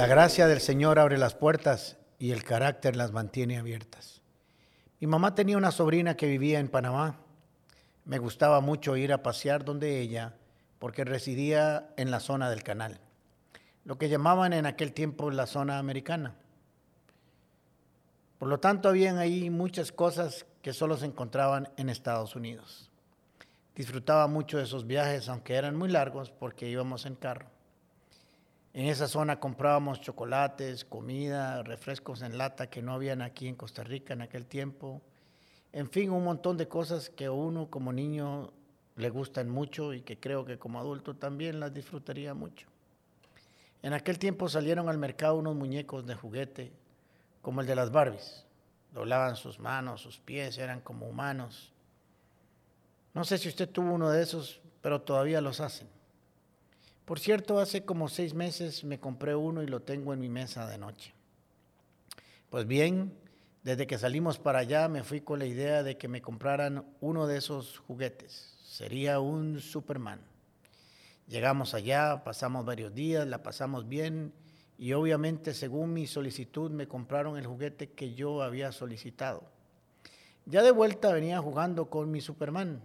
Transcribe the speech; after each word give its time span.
La 0.00 0.06
gracia 0.06 0.46
del 0.46 0.62
Señor 0.62 0.98
abre 0.98 1.18
las 1.18 1.34
puertas 1.34 1.98
y 2.18 2.30
el 2.30 2.42
carácter 2.42 2.96
las 2.96 3.12
mantiene 3.12 3.58
abiertas. 3.58 4.22
Mi 4.98 5.06
mamá 5.06 5.34
tenía 5.34 5.58
una 5.58 5.72
sobrina 5.72 6.16
que 6.16 6.26
vivía 6.26 6.58
en 6.58 6.68
Panamá. 6.68 7.20
Me 8.06 8.16
gustaba 8.16 8.62
mucho 8.62 8.96
ir 8.96 9.12
a 9.12 9.22
pasear 9.22 9.62
donde 9.62 10.00
ella 10.00 10.36
porque 10.78 11.04
residía 11.04 11.90
en 11.98 12.10
la 12.10 12.20
zona 12.20 12.48
del 12.48 12.62
canal, 12.62 12.98
lo 13.84 13.98
que 13.98 14.08
llamaban 14.08 14.54
en 14.54 14.64
aquel 14.64 14.94
tiempo 14.94 15.30
la 15.30 15.46
zona 15.46 15.78
americana. 15.78 16.34
Por 18.38 18.48
lo 18.48 18.58
tanto, 18.58 18.88
habían 18.88 19.18
ahí 19.18 19.50
muchas 19.50 19.92
cosas 19.92 20.46
que 20.62 20.72
solo 20.72 20.96
se 20.96 21.04
encontraban 21.04 21.68
en 21.76 21.90
Estados 21.90 22.34
Unidos. 22.34 22.90
Disfrutaba 23.76 24.28
mucho 24.28 24.56
de 24.56 24.64
esos 24.64 24.86
viajes, 24.86 25.28
aunque 25.28 25.56
eran 25.56 25.76
muy 25.76 25.90
largos 25.90 26.30
porque 26.30 26.70
íbamos 26.70 27.04
en 27.04 27.16
carro. 27.16 27.59
En 28.72 28.86
esa 28.86 29.08
zona 29.08 29.40
comprábamos 29.40 30.00
chocolates, 30.00 30.84
comida, 30.84 31.62
refrescos 31.64 32.22
en 32.22 32.38
lata 32.38 32.70
que 32.70 32.82
no 32.82 32.92
habían 32.92 33.20
aquí 33.20 33.48
en 33.48 33.56
Costa 33.56 33.82
Rica 33.82 34.14
en 34.14 34.22
aquel 34.22 34.46
tiempo. 34.46 35.02
En 35.72 35.90
fin, 35.90 36.10
un 36.10 36.22
montón 36.22 36.56
de 36.56 36.68
cosas 36.68 37.10
que 37.10 37.24
a 37.24 37.32
uno 37.32 37.68
como 37.68 37.92
niño 37.92 38.52
le 38.94 39.10
gustan 39.10 39.48
mucho 39.48 39.92
y 39.92 40.02
que 40.02 40.20
creo 40.20 40.44
que 40.44 40.58
como 40.58 40.78
adulto 40.78 41.16
también 41.16 41.58
las 41.58 41.74
disfrutaría 41.74 42.32
mucho. 42.32 42.68
En 43.82 43.92
aquel 43.92 44.20
tiempo 44.20 44.48
salieron 44.48 44.88
al 44.88 44.98
mercado 44.98 45.36
unos 45.36 45.56
muñecos 45.56 46.06
de 46.06 46.14
juguete 46.14 46.72
como 47.42 47.62
el 47.62 47.66
de 47.66 47.74
las 47.74 47.90
Barbies. 47.90 48.44
Doblaban 48.92 49.34
sus 49.34 49.58
manos, 49.58 50.00
sus 50.00 50.20
pies, 50.20 50.58
eran 50.58 50.80
como 50.80 51.08
humanos. 51.08 51.72
No 53.14 53.24
sé 53.24 53.36
si 53.38 53.48
usted 53.48 53.68
tuvo 53.68 53.92
uno 53.92 54.10
de 54.10 54.22
esos, 54.22 54.60
pero 54.80 55.00
todavía 55.00 55.40
los 55.40 55.58
hacen. 55.60 55.88
Por 57.10 57.18
cierto, 57.18 57.58
hace 57.58 57.84
como 57.84 58.08
seis 58.08 58.34
meses 58.34 58.84
me 58.84 59.00
compré 59.00 59.34
uno 59.34 59.64
y 59.64 59.66
lo 59.66 59.82
tengo 59.82 60.14
en 60.14 60.20
mi 60.20 60.28
mesa 60.28 60.68
de 60.68 60.78
noche. 60.78 61.12
Pues 62.50 62.68
bien, 62.68 63.12
desde 63.64 63.88
que 63.88 63.98
salimos 63.98 64.38
para 64.38 64.60
allá 64.60 64.86
me 64.86 65.02
fui 65.02 65.20
con 65.20 65.40
la 65.40 65.46
idea 65.46 65.82
de 65.82 65.98
que 65.98 66.06
me 66.06 66.22
compraran 66.22 66.84
uno 67.00 67.26
de 67.26 67.38
esos 67.38 67.78
juguetes. 67.78 68.56
Sería 68.62 69.18
un 69.18 69.58
Superman. 69.58 70.20
Llegamos 71.26 71.74
allá, 71.74 72.22
pasamos 72.22 72.64
varios 72.64 72.94
días, 72.94 73.26
la 73.26 73.42
pasamos 73.42 73.88
bien 73.88 74.32
y 74.78 74.92
obviamente 74.92 75.52
según 75.52 75.92
mi 75.92 76.06
solicitud 76.06 76.70
me 76.70 76.86
compraron 76.86 77.36
el 77.36 77.46
juguete 77.48 77.90
que 77.90 78.14
yo 78.14 78.40
había 78.40 78.70
solicitado. 78.70 79.42
Ya 80.46 80.62
de 80.62 80.70
vuelta 80.70 81.12
venía 81.12 81.40
jugando 81.40 81.90
con 81.90 82.08
mi 82.12 82.20
Superman 82.20 82.80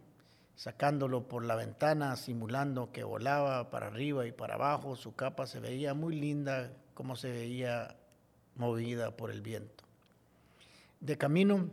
sacándolo 0.56 1.28
por 1.28 1.46
la 1.46 1.56
ventana, 1.56 2.16
simulando 2.16 2.92
que 2.92 3.04
volaba 3.04 3.70
para 3.70 3.88
arriba 3.88 4.26
y 4.26 4.32
para 4.32 4.56
abajo. 4.56 4.96
Su 4.96 5.16
capa 5.16 5.48
se 5.48 5.60
veía 5.60 5.94
muy 5.94 6.16
linda, 6.16 6.72
como 6.94 7.16
se 7.16 7.32
veía 7.32 7.96
movida 8.56 9.12
por 9.12 9.32
el 9.32 9.42
viento. 9.42 9.84
De 11.00 11.18
camino, 11.18 11.70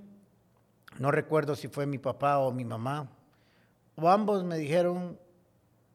no 0.98 1.10
recuerdo 1.10 1.54
si 1.54 1.68
fue 1.68 1.86
mi 1.86 1.98
papá 1.98 2.38
o 2.38 2.52
mi 2.52 2.64
mamá, 2.64 3.08
o 3.96 4.08
ambos 4.08 4.44
me 4.44 4.58
dijeron, 4.58 5.18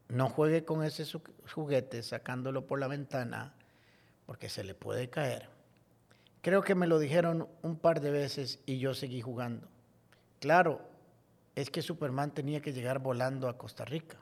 no 0.08 0.28
juegue 0.30 0.64
con 0.64 0.82
ese 0.82 1.04
juguete 1.52 2.02
sacándolo 2.02 2.66
por 2.66 2.80
la 2.80 2.88
ventana, 2.88 3.54
porque 4.24 4.48
se 4.48 4.64
le 4.64 4.74
puede 4.74 5.10
caer. 5.10 5.48
Creo 6.40 6.62
que 6.62 6.74
me 6.74 6.86
lo 6.86 6.98
dijeron 6.98 7.48
un 7.62 7.76
par 7.76 8.00
de 8.00 8.10
veces 8.10 8.60
y 8.64 8.78
yo 8.78 8.94
seguí 8.94 9.20
jugando. 9.20 9.68
Claro, 10.40 10.87
es 11.60 11.70
que 11.70 11.82
Superman 11.82 12.32
tenía 12.32 12.60
que 12.60 12.72
llegar 12.72 13.00
volando 13.00 13.48
a 13.48 13.58
Costa 13.58 13.84
Rica. 13.84 14.16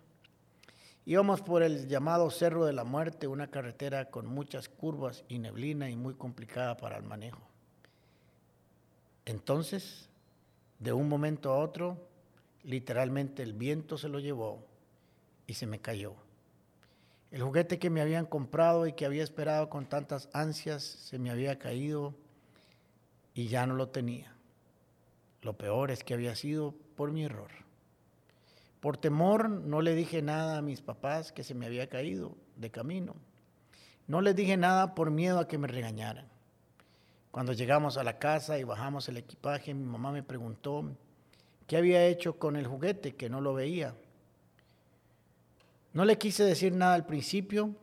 Íbamos 1.04 1.42
por 1.42 1.62
el 1.62 1.86
llamado 1.86 2.30
Cerro 2.30 2.64
de 2.64 2.72
la 2.72 2.84
Muerte, 2.84 3.26
una 3.26 3.50
carretera 3.50 4.06
con 4.06 4.26
muchas 4.26 4.70
curvas 4.70 5.22
y 5.28 5.38
neblina 5.38 5.90
y 5.90 5.96
muy 5.96 6.14
complicada 6.14 6.78
para 6.78 6.96
el 6.96 7.02
manejo. 7.02 7.46
Entonces, 9.26 10.08
de 10.78 10.94
un 10.94 11.10
momento 11.10 11.52
a 11.52 11.58
otro, 11.58 12.08
literalmente 12.62 13.42
el 13.42 13.52
viento 13.52 13.98
se 13.98 14.08
lo 14.08 14.19
llevó 14.19 14.66
y 15.46 15.52
se 15.52 15.66
me 15.66 15.78
cayó. 15.78 16.14
El 17.30 17.42
juguete 17.42 17.78
que 17.78 17.91
me 17.91 18.00
habían 18.00 18.25
comprado 18.25 18.86
y 18.86 18.94
que 18.94 19.04
había 19.04 19.22
esperado 19.22 19.69
con 19.69 19.84
tantas 19.84 20.30
ansias 20.32 20.82
se 20.82 21.19
me 21.19 21.28
había 21.28 21.58
caído 21.58 22.14
y 23.34 23.48
ya 23.48 23.66
no 23.66 23.75
lo 23.75 23.91
tenía. 23.91 24.34
Lo 25.42 25.58
peor 25.58 25.91
es 25.91 26.02
que 26.02 26.14
había 26.14 26.34
sido 26.34 26.75
por 26.96 27.12
mi 27.12 27.24
error. 27.24 27.50
Por 28.80 28.96
temor 28.96 29.48
no 29.48 29.82
le 29.82 29.94
dije 29.94 30.22
nada 30.22 30.58
a 30.58 30.62
mis 30.62 30.80
papás 30.80 31.32
que 31.32 31.44
se 31.44 31.54
me 31.54 31.66
había 31.66 31.88
caído 31.88 32.36
de 32.56 32.70
camino. 32.70 33.14
No 34.06 34.20
les 34.20 34.36
dije 34.36 34.56
nada 34.56 34.94
por 34.94 35.10
miedo 35.10 35.38
a 35.38 35.48
que 35.48 35.58
me 35.58 35.66
regañaran. 35.66 36.28
Cuando 37.30 37.52
llegamos 37.52 37.98
a 37.98 38.04
la 38.04 38.18
casa 38.18 38.58
y 38.58 38.64
bajamos 38.64 39.08
el 39.08 39.18
equipaje, 39.18 39.74
mi 39.74 39.84
mamá 39.84 40.12
me 40.12 40.22
preguntó 40.22 40.84
qué 41.66 41.76
había 41.76 42.06
hecho 42.06 42.38
con 42.38 42.56
el 42.56 42.66
juguete, 42.66 43.14
que 43.14 43.28
no 43.28 43.40
lo 43.40 43.54
veía. 43.54 43.94
No 45.92 46.04
le 46.04 46.18
quise 46.18 46.44
decir 46.44 46.72
nada 46.72 46.94
al 46.94 47.06
principio. 47.06 47.74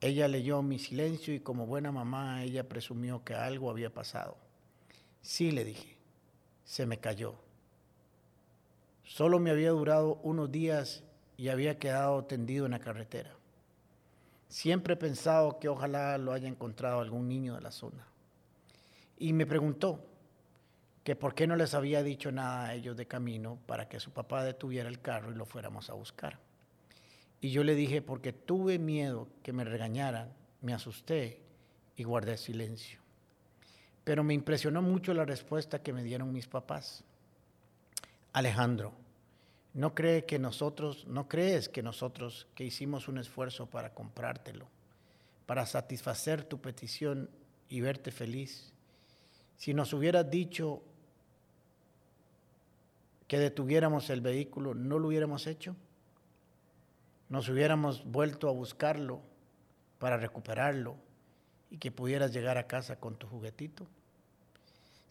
Ella 0.00 0.28
leyó 0.28 0.62
mi 0.62 0.78
silencio 0.78 1.32
y 1.32 1.40
como 1.40 1.66
buena 1.66 1.92
mamá, 1.92 2.42
ella 2.42 2.68
presumió 2.68 3.24
que 3.24 3.34
algo 3.34 3.70
había 3.70 3.92
pasado. 3.92 4.36
Sí, 5.20 5.50
le 5.50 5.64
dije, 5.64 5.96
se 6.64 6.86
me 6.86 6.98
cayó. 6.98 7.36
Solo 9.04 9.38
me 9.38 9.50
había 9.50 9.70
durado 9.70 10.20
unos 10.22 10.50
días 10.50 11.02
y 11.36 11.48
había 11.48 11.78
quedado 11.78 12.24
tendido 12.24 12.66
en 12.66 12.72
la 12.72 12.78
carretera. 12.78 13.30
Siempre 14.48 14.94
he 14.94 14.96
pensado 14.96 15.58
que 15.58 15.68
ojalá 15.68 16.18
lo 16.18 16.32
haya 16.32 16.48
encontrado 16.48 17.00
algún 17.00 17.28
niño 17.28 17.54
de 17.54 17.62
la 17.62 17.70
zona. 17.70 18.06
Y 19.18 19.32
me 19.32 19.46
preguntó 19.46 20.04
que 21.04 21.16
por 21.16 21.34
qué 21.34 21.46
no 21.46 21.56
les 21.56 21.74
había 21.74 22.02
dicho 22.02 22.30
nada 22.30 22.66
a 22.66 22.74
ellos 22.74 22.96
de 22.96 23.06
camino 23.06 23.58
para 23.66 23.88
que 23.88 23.98
su 23.98 24.10
papá 24.10 24.44
detuviera 24.44 24.88
el 24.88 25.00
carro 25.00 25.32
y 25.32 25.34
lo 25.34 25.46
fuéramos 25.46 25.90
a 25.90 25.94
buscar. 25.94 26.38
Y 27.40 27.50
yo 27.50 27.64
le 27.64 27.74
dije, 27.74 28.02
porque 28.02 28.32
tuve 28.32 28.78
miedo 28.78 29.28
que 29.42 29.52
me 29.52 29.64
regañaran, 29.64 30.32
me 30.60 30.74
asusté 30.74 31.40
y 31.96 32.04
guardé 32.04 32.36
silencio. 32.36 33.00
Pero 34.04 34.22
me 34.22 34.34
impresionó 34.34 34.80
mucho 34.80 35.12
la 35.12 35.24
respuesta 35.24 35.82
que 35.82 35.92
me 35.92 36.04
dieron 36.04 36.32
mis 36.32 36.46
papás. 36.46 37.04
Alejandro, 38.32 38.92
¿no 39.74 39.94
cree 39.94 40.24
que 40.24 40.38
nosotros, 40.38 41.06
no 41.06 41.28
crees 41.28 41.68
que 41.68 41.82
nosotros 41.82 42.46
que 42.54 42.64
hicimos 42.64 43.08
un 43.08 43.18
esfuerzo 43.18 43.66
para 43.66 43.94
comprártelo, 43.94 44.66
para 45.46 45.66
satisfacer 45.66 46.44
tu 46.44 46.60
petición 46.60 47.28
y 47.68 47.80
verte 47.80 48.10
feliz, 48.10 48.72
si 49.56 49.74
nos 49.74 49.92
hubieras 49.92 50.28
dicho 50.30 50.82
que 53.28 53.38
detuviéramos 53.38 54.10
el 54.10 54.20
vehículo, 54.20 54.74
¿no 54.74 54.98
lo 54.98 55.08
hubiéramos 55.08 55.46
hecho? 55.46 55.76
Nos 57.28 57.48
hubiéramos 57.48 58.04
vuelto 58.04 58.48
a 58.48 58.52
buscarlo 58.52 59.20
para 59.98 60.16
recuperarlo 60.16 60.96
y 61.70 61.78
que 61.78 61.90
pudieras 61.90 62.32
llegar 62.32 62.58
a 62.58 62.66
casa 62.66 62.96
con 62.96 63.16
tu 63.16 63.26
juguetito. 63.26 63.86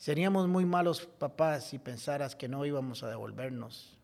Seríamos 0.01 0.47
muy 0.47 0.65
malos 0.65 1.05
papás 1.05 1.65
si 1.65 1.77
pensaras 1.77 2.35
que 2.35 2.47
no 2.47 2.65
íbamos 2.65 3.03
a 3.03 3.09
devolvernos 3.09 3.99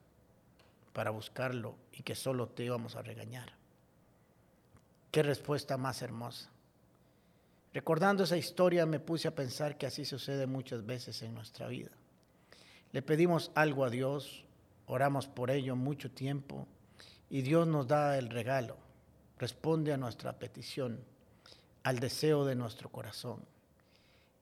para 0.93 1.09
buscarlo 1.09 1.73
y 1.91 2.03
que 2.03 2.13
solo 2.13 2.49
te 2.49 2.65
íbamos 2.65 2.95
a 2.95 3.01
regañar. 3.01 3.53
Qué 5.09 5.23
respuesta 5.23 5.75
más 5.75 6.03
hermosa. 6.03 6.51
Recordando 7.73 8.25
esa 8.25 8.37
historia 8.37 8.85
me 8.85 8.99
puse 8.99 9.27
a 9.27 9.33
pensar 9.33 9.79
que 9.79 9.87
así 9.87 10.05
sucede 10.05 10.45
muchas 10.45 10.85
veces 10.85 11.23
en 11.23 11.33
nuestra 11.33 11.67
vida. 11.67 11.89
Le 12.91 13.01
pedimos 13.01 13.49
algo 13.55 13.83
a 13.83 13.89
Dios, 13.89 14.45
oramos 14.85 15.27
por 15.27 15.49
ello 15.49 15.75
mucho 15.75 16.11
tiempo 16.11 16.67
y 17.27 17.41
Dios 17.41 17.67
nos 17.67 17.87
da 17.87 18.19
el 18.19 18.29
regalo, 18.29 18.77
responde 19.39 19.93
a 19.93 19.97
nuestra 19.97 20.33
petición, 20.33 20.99
al 21.81 21.97
deseo 21.97 22.45
de 22.45 22.53
nuestro 22.53 22.91
corazón. 22.91 23.43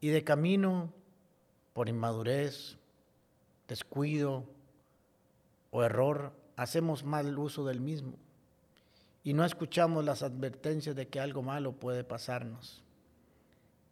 Y 0.01 0.09
de 0.09 0.25
camino 0.25 0.91
por 1.75 1.89
inmadurez, 1.89 2.77
descuido 3.67 4.45
o 5.71 5.83
error, 5.83 6.31
hacemos 6.55 7.03
mal 7.03 7.37
uso 7.37 7.65
del 7.65 7.81
mismo 7.81 8.17
y 9.25 9.33
no 9.33 9.43
escuchamos 9.43 10.05
las 10.05 10.23
advertencias 10.23 10.95
de 10.95 11.09
que 11.09 11.19
algo 11.19 11.41
malo 11.41 11.73
puede 11.73 12.05
pasarnos 12.05 12.81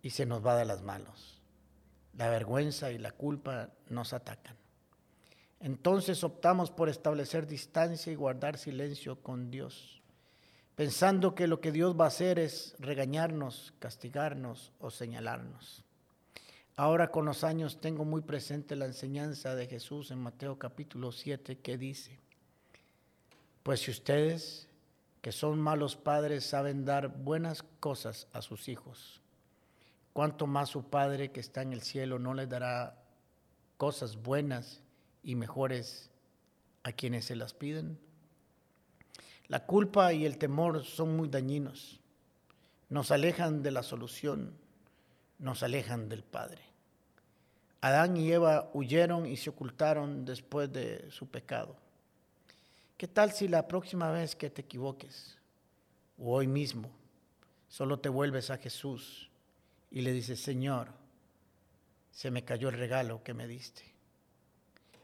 y 0.02 0.12
se 0.12 0.26
nos 0.26 0.46
va 0.46 0.56
de 0.56 0.64
las 0.64 0.82
manos. 0.82 1.42
La 2.18 2.30
vergüenza 2.30 2.90
y 2.90 3.00
la 3.00 3.12
culpa 3.12 3.72
nos 3.90 4.14
atacan. 4.14 4.56
Entonces 5.60 6.24
optamos 6.24 6.72
por 6.72 6.88
establecer 6.88 7.48
distancia 7.48 8.14
y 8.14 8.16
guardar 8.16 8.58
silencio 8.58 9.22
con 9.22 9.52
Dios, 9.52 10.02
pensando 10.76 11.36
que 11.36 11.48
lo 11.48 11.60
que 11.60 11.74
Dios 11.74 12.00
va 12.00 12.06
a 12.06 12.08
hacer 12.08 12.40
es 12.40 12.78
regañarnos, 12.80 13.74
castigarnos 13.80 14.72
o 14.80 14.90
señalarnos. 14.90 15.83
Ahora 16.76 17.12
con 17.12 17.26
los 17.26 17.44
años 17.44 17.80
tengo 17.80 18.04
muy 18.04 18.22
presente 18.22 18.76
la 18.76 18.86
enseñanza 18.86 19.54
de 19.54 19.68
Jesús 19.68 20.10
en 20.10 20.18
Mateo 20.18 20.58
capítulo 20.58 21.12
7 21.12 21.60
que 21.60 21.78
dice, 21.78 22.20
pues 23.62 23.82
si 23.82 23.92
ustedes 23.92 24.68
que 25.22 25.32
son 25.32 25.62
malos 25.62 25.96
padres 25.96 26.44
saben 26.44 26.84
dar 26.84 27.10
buenas 27.10 27.62
cosas 27.80 28.28
a 28.34 28.42
sus 28.42 28.70
hijos, 28.70 29.22
¿cuánto 30.14 30.48
más 30.48 30.70
su 30.70 30.90
Padre 30.90 31.32
que 31.32 31.42
está 31.42 31.62
en 31.62 31.74
el 31.74 31.84
cielo 31.84 32.18
no 32.18 32.34
les 32.34 32.50
dará 32.50 32.98
cosas 33.78 34.16
buenas 34.16 34.82
y 35.24 35.36
mejores 35.36 36.10
a 36.82 36.92
quienes 36.92 37.26
se 37.26 37.36
las 37.36 37.54
piden? 37.54 38.00
La 39.48 39.68
culpa 39.68 40.12
y 40.12 40.26
el 40.26 40.40
temor 40.40 40.84
son 40.84 41.16
muy 41.16 41.30
dañinos. 41.30 42.00
Nos 42.90 43.12
alejan 43.12 43.62
de 43.62 43.72
la 43.72 43.84
solución, 43.84 44.58
nos 45.44 45.62
alejan 45.62 46.08
del 46.08 46.24
Padre. 46.24 46.62
Adán 47.82 48.16
y 48.16 48.32
Eva 48.32 48.70
huyeron 48.74 49.26
y 49.26 49.36
se 49.36 49.50
ocultaron 49.50 50.24
después 50.24 50.72
de 50.72 51.12
su 51.12 51.28
pecado. 51.28 51.76
¿Qué 52.96 53.10
tal 53.10 53.34
si 53.34 53.50
la 53.50 53.68
próxima 53.68 54.10
vez 54.10 54.38
que 54.38 54.50
te 54.50 54.62
equivoques, 54.62 55.38
o 56.18 56.34
hoy 56.34 56.48
mismo, 56.48 56.90
solo 57.68 58.00
te 58.00 58.08
vuelves 58.08 58.52
a 58.52 58.58
Jesús 58.58 59.30
y 59.92 60.02
le 60.02 60.14
dices, 60.14 60.40
Señor, 60.40 60.88
se 62.12 62.32
me 62.32 62.46
cayó 62.46 62.70
el 62.70 62.78
regalo 62.78 63.22
que 63.22 63.34
me 63.34 63.46
diste? 63.46 63.84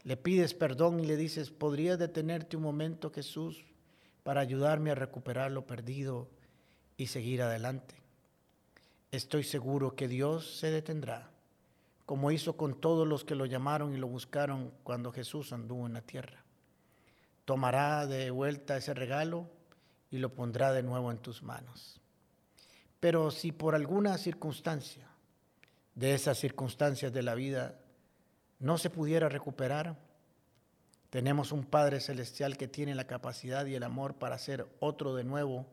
Le 0.04 0.16
pides 0.16 0.54
perdón 0.54 1.00
y 1.00 1.06
le 1.06 1.18
dices, 1.18 1.50
¿podrías 1.50 1.98
detenerte 1.98 2.56
un 2.56 2.62
momento, 2.62 3.12
Jesús, 3.12 3.62
para 4.22 4.40
ayudarme 4.40 4.90
a 4.90 4.94
recuperar 4.94 5.50
lo 5.50 5.66
perdido 5.66 6.30
y 6.96 7.08
seguir 7.08 7.42
adelante? 7.42 7.99
Estoy 9.12 9.42
seguro 9.42 9.96
que 9.96 10.06
Dios 10.06 10.58
se 10.58 10.70
detendrá, 10.70 11.30
como 12.06 12.30
hizo 12.30 12.56
con 12.56 12.80
todos 12.80 13.08
los 13.08 13.24
que 13.24 13.34
lo 13.34 13.44
llamaron 13.44 13.92
y 13.92 13.98
lo 13.98 14.06
buscaron 14.06 14.72
cuando 14.84 15.10
Jesús 15.10 15.52
anduvo 15.52 15.86
en 15.86 15.94
la 15.94 16.02
tierra. 16.02 16.44
Tomará 17.44 18.06
de 18.06 18.30
vuelta 18.30 18.76
ese 18.76 18.94
regalo 18.94 19.48
y 20.12 20.18
lo 20.18 20.32
pondrá 20.32 20.72
de 20.72 20.84
nuevo 20.84 21.10
en 21.10 21.18
tus 21.18 21.42
manos. 21.42 22.00
Pero 23.00 23.32
si 23.32 23.50
por 23.50 23.74
alguna 23.74 24.16
circunstancia 24.16 25.08
de 25.96 26.14
esas 26.14 26.38
circunstancias 26.38 27.12
de 27.12 27.22
la 27.24 27.34
vida 27.34 27.80
no 28.60 28.78
se 28.78 28.90
pudiera 28.90 29.28
recuperar, 29.28 29.96
tenemos 31.10 31.50
un 31.50 31.64
Padre 31.64 31.98
Celestial 31.98 32.56
que 32.56 32.68
tiene 32.68 32.94
la 32.94 33.08
capacidad 33.08 33.66
y 33.66 33.74
el 33.74 33.82
amor 33.82 34.14
para 34.14 34.36
hacer 34.36 34.68
otro 34.78 35.16
de 35.16 35.24
nuevo 35.24 35.66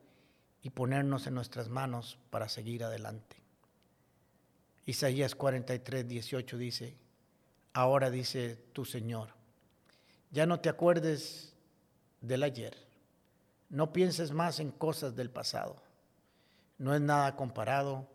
y 0.67 0.69
ponernos 0.69 1.25
en 1.27 1.33
nuestras 1.33 1.69
manos 1.69 2.19
para 2.29 2.49
seguir 2.49 2.83
adelante. 2.83 3.37
Isaías 4.85 5.33
43, 5.33 6.05
18 6.05 6.57
dice, 6.57 6.97
ahora 7.71 8.09
dice 8.09 8.57
tu 8.73 8.83
Señor, 8.83 9.29
ya 10.29 10.45
no 10.45 10.59
te 10.59 10.67
acuerdes 10.67 11.53
del 12.19 12.43
ayer, 12.43 12.75
no 13.69 13.93
pienses 13.93 14.31
más 14.31 14.59
en 14.59 14.71
cosas 14.71 15.15
del 15.15 15.29
pasado, 15.29 15.81
no 16.79 16.93
es 16.93 16.99
nada 16.99 17.37
comparado 17.37 18.05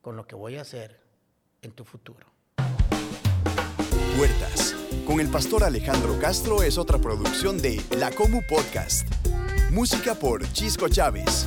con 0.00 0.16
lo 0.16 0.26
que 0.26 0.34
voy 0.34 0.56
a 0.56 0.62
hacer 0.62 1.00
en 1.62 1.70
tu 1.70 1.84
futuro. 1.84 2.26
Puertas 4.16 4.74
con 5.06 5.20
el 5.20 5.28
pastor 5.30 5.62
Alejandro 5.62 6.18
Castro 6.18 6.64
es 6.64 6.78
otra 6.78 6.98
producción 6.98 7.62
de 7.62 7.80
La 7.96 8.10
Comu 8.10 8.40
Podcast. 8.48 9.06
Música 9.70 10.16
por 10.16 10.52
Chisco 10.52 10.88
Chávez. 10.88 11.46